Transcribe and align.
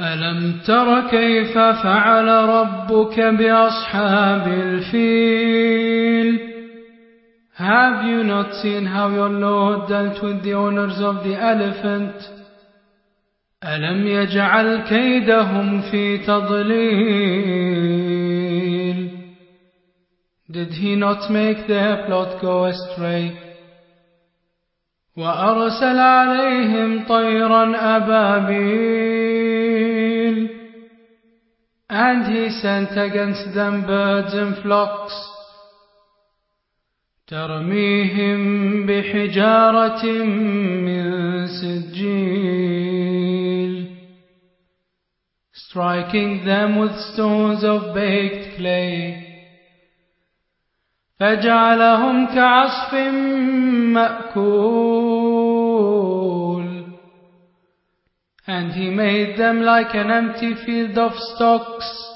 ألم 0.00 0.60
تر 0.66 1.08
كيف 1.08 1.58
فعل 1.58 2.28
ربك 2.28 3.20
بأصحاب 3.20 4.48
الفيل 4.48 6.36
Have 7.58 8.04
you 8.04 8.22
not 8.22 8.52
seen 8.62 8.84
how 8.84 9.08
your 9.08 9.30
Lord 9.30 9.88
dealt 9.88 10.22
with 10.22 10.42
the 10.44 10.52
owners 10.52 11.00
of 11.00 11.24
the 11.24 11.34
elephant? 11.34 12.14
ألم 13.64 14.06
يجعل 14.06 14.76
كيدهم 14.76 15.80
في 15.90 16.18
تضليل 16.18 17.46
Did 20.50 20.72
he 20.72 20.94
not 20.94 21.30
make 21.30 21.66
their 21.66 22.04
plot 22.06 22.40
go 22.42 22.64
astray? 22.66 23.32
وأرسل 25.16 25.98
عليهم 25.98 27.04
طيرا 27.08 27.96
أبابيل 27.96 29.35
And 31.98 32.20
he 32.34 32.50
sent 32.50 32.92
against 32.98 33.54
them 33.54 33.86
birds 33.86 34.34
in 34.34 34.50
flocks 34.62 35.14
ترميهم 37.26 38.40
بحجارة 38.86 40.04
من 40.86 41.04
سجيل 41.46 42.66
striking 45.52 46.44
them 46.44 46.78
with 46.78 46.96
stones 47.12 47.64
of 47.64 47.94
baked 47.94 48.56
clay 48.56 49.22
فجعلهم 51.20 52.26
كعصف 52.26 52.94
مأكول 53.94 55.05
and 58.46 58.72
he 58.72 58.88
made 58.90 59.36
them 59.36 59.60
like 59.60 59.94
an 59.94 60.10
empty 60.10 60.54
field 60.64 60.96
of 60.98 61.12
stocks 61.14 62.15